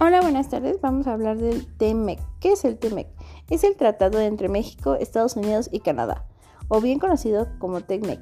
[0.00, 0.80] Hola, buenas tardes.
[0.80, 2.18] Vamos a hablar del TMEC.
[2.40, 3.06] ¿Qué es el TMEC?
[3.48, 6.26] Es el tratado entre México, Estados Unidos y Canadá,
[6.66, 8.18] o bien conocido como TECMEC.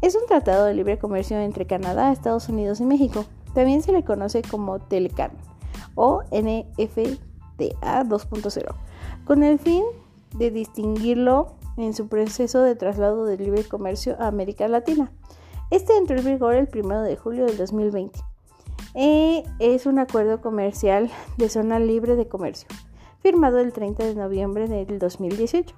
[0.00, 3.26] Es un tratado de libre comercio entre Canadá, Estados Unidos y México.
[3.52, 5.32] También se le conoce como TELECAN
[5.96, 8.74] o NFTA 2.0,
[9.26, 9.84] con el fin
[10.34, 15.12] de distinguirlo en su proceso de traslado de libre comercio a América Latina.
[15.70, 18.31] Este entró en vigor el 1 de julio del 2020
[18.94, 22.68] es un acuerdo comercial de zona libre de comercio,
[23.20, 25.74] firmado el 30 de noviembre del 2018.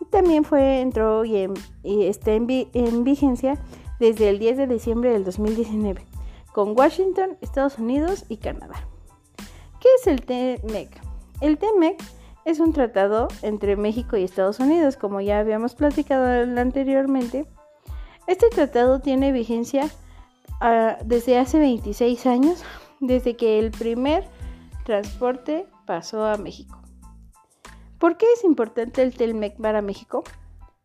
[0.00, 1.48] Y también fue, entró y,
[1.84, 3.58] está en, en, vigencia
[3.98, 6.04] desde el 10 de diciembre del 2019,
[6.52, 8.88] con Washington, Estados Unidos y Canadá.
[9.80, 11.00] ¿Qué es el TMEC?
[11.40, 12.02] El TMEC
[12.44, 16.26] es un tratado entre México y Estados Unidos, como ya habíamos platicado
[16.58, 17.46] anteriormente.
[18.26, 19.88] Este tratado tiene vigencia
[21.04, 22.64] desde hace 26 años,
[23.00, 24.24] desde que el primer
[24.84, 26.80] transporte pasó a México.
[27.98, 30.22] ¿Por qué es importante el Telmec para México?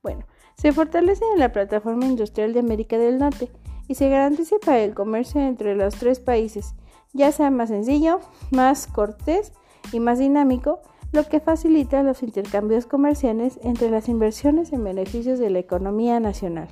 [0.01, 3.49] Bueno, se fortalece en la plataforma industrial de América del Norte
[3.87, 6.73] y se garantiza para el comercio entre los tres países,
[7.13, 8.19] ya sea más sencillo,
[8.51, 9.51] más cortés
[9.91, 15.49] y más dinámico, lo que facilita los intercambios comerciales entre las inversiones en beneficios de
[15.49, 16.69] la economía nacional.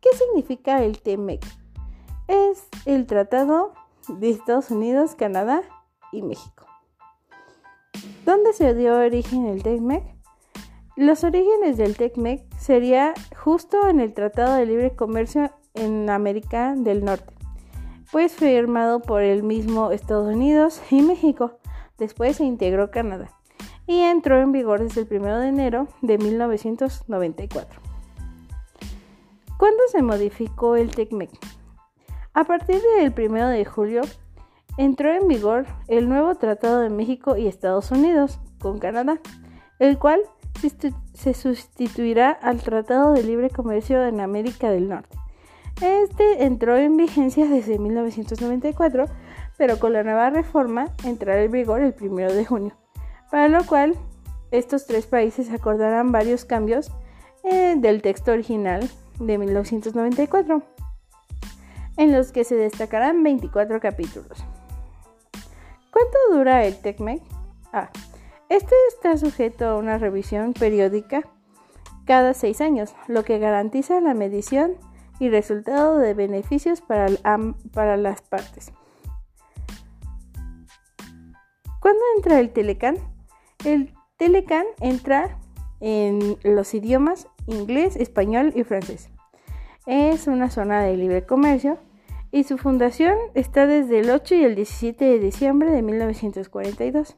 [0.00, 1.42] ¿Qué significa el TMEC?
[2.28, 3.72] Es el Tratado
[4.08, 5.62] de Estados Unidos, Canadá
[6.12, 6.66] y México.
[8.24, 10.02] ¿Dónde se dio origen el TECMEC?
[10.96, 17.04] Los orígenes del TECMEC sería justo en el Tratado de Libre Comercio en América del
[17.04, 17.34] Norte,
[18.10, 21.58] pues firmado por el mismo Estados Unidos y México.
[21.98, 23.30] Después se integró Canadá
[23.86, 27.80] y entró en vigor desde el 1 de enero de 1994.
[29.58, 31.30] ¿Cuándo se modificó el TECMEC?
[32.36, 34.02] A partir del 1 de julio
[34.76, 39.18] entró en vigor el nuevo Tratado de México y Estados Unidos con Canadá,
[39.78, 40.20] el cual
[41.14, 45.16] se sustituirá al Tratado de Libre Comercio en América del Norte.
[45.80, 49.06] Este entró en vigencia desde 1994,
[49.56, 52.74] pero con la nueva reforma entrará en vigor el 1 de junio,
[53.30, 53.94] para lo cual
[54.50, 56.92] estos tres países acordarán varios cambios
[57.44, 58.86] eh, del texto original
[59.20, 60.76] de 1994
[61.96, 64.44] en los que se destacarán 24 capítulos.
[65.90, 67.22] ¿Cuánto dura el TECMEC?
[67.72, 67.90] Ah,
[68.48, 71.22] este está sujeto a una revisión periódica
[72.04, 74.74] cada seis años, lo que garantiza la medición
[75.18, 77.08] y resultado de beneficios para,
[77.72, 78.72] para las partes.
[81.80, 82.98] ¿Cuándo entra el Telecan?
[83.64, 85.38] El Telecan entra
[85.80, 89.08] en los idiomas inglés, español y francés.
[89.86, 91.78] Es una zona de libre comercio
[92.32, 97.16] y su fundación está desde el 8 y el 17 de diciembre de 1942.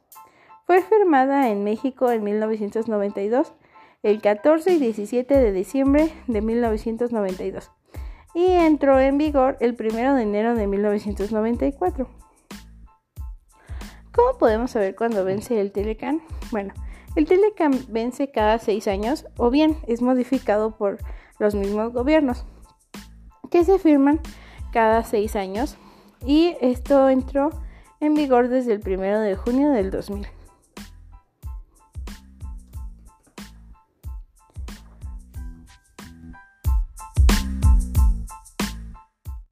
[0.66, 3.54] Fue firmada en México en 1992,
[4.02, 7.70] el 14 y 17 de diciembre de 1992
[8.34, 12.08] y entró en vigor el 1 de enero de 1994.
[14.12, 16.22] ¿Cómo podemos saber cuándo vence el Telecan?
[16.50, 16.74] Bueno,
[17.16, 20.98] el Telecan vence cada seis años o bien es modificado por
[21.38, 22.44] los mismos gobiernos
[23.50, 24.20] que se firman
[24.72, 25.76] cada seis años
[26.26, 27.50] y esto entró
[28.00, 30.26] en vigor desde el 1 de junio del 2000.